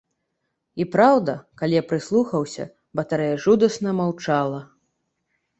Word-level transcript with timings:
І 0.83 0.87
праўда, 0.95 1.35
калі 1.61 1.77
я 1.77 1.83
прыслухаўся, 1.91 2.63
батарэя 3.01 3.35
жудасна 3.45 3.89
маўчала. 4.03 4.65